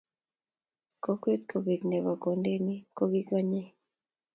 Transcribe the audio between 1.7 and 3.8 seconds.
ne bo Kondeni ko kikonye